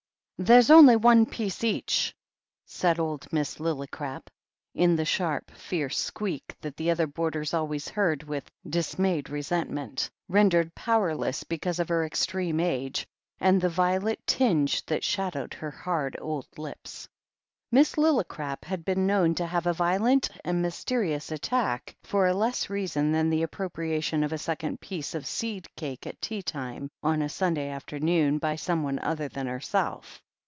X 0.39 0.47
"There's 0.47 0.71
only 0.71 0.95
one 0.95 1.27
piece 1.27 1.63
each," 1.63 2.15
said 2.65 2.99
old 2.99 3.31
Miss 3.31 3.59
Lilli 3.59 3.85
crap, 3.85 4.27
in 4.73 4.95
the 4.95 5.05
sharp, 5.05 5.51
fierce 5.51 5.99
squeak 5.99 6.55
that 6.61 6.75
the 6.77 6.89
other 6.89 7.05
boarders 7.05 7.53
always 7.53 7.89
heard 7.89 8.23
with 8.23 8.49
dismayed 8.67 9.29
resentment, 9.29 10.09
rendered 10.27 10.73
powerless 10.73 11.43
because 11.43 11.77
of 11.77 11.89
her 11.89 12.03
extreme 12.03 12.59
age, 12.59 13.05
and 13.39 13.61
the 13.61 13.69
violet 13.69 14.19
tinge 14.25 14.83
that 14.87 15.03
shadowed 15.03 15.53
her 15.53 15.69
hard 15.69 16.17
old 16.19 16.47
lips. 16.57 17.07
Miss 17.71 17.93
Lillicrap 17.95 18.65
had 18.65 18.83
been 18.83 19.05
known 19.05 19.35
to 19.35 19.45
have 19.45 19.67
a 19.67 19.73
violent 19.73 20.29
and 20.43 20.59
mysterious 20.63 21.31
"attack" 21.31 21.95
for 22.01 22.25
a 22.25 22.33
less 22.33 22.67
reason 22.67 23.11
than 23.11 23.29
the 23.29 23.43
appropriation 23.43 24.23
of 24.23 24.33
a 24.33 24.39
second 24.39 24.79
piece 24.81 25.13
of 25.13 25.27
seed 25.27 25.67
cake 25.75 26.07
at 26.07 26.19
tea*time 26.19 26.89
on 27.03 27.21
a 27.21 27.29
Sunday 27.29 27.69
afternoon 27.69 28.39
by 28.39 28.55
someone 28.55 28.97
other 29.03 29.27
than 29.27 29.45
herself. 29.45 30.19